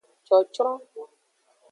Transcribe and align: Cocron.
Cocron. 0.27 0.77